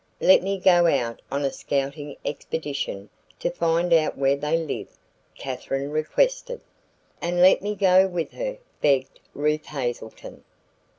[0.19, 4.97] "Let me go out on a scouting expedition to find out where they live,"
[5.35, 6.61] Katherine requested.
[7.21, 10.43] "And let me go with her," begged Ruth Hazelton.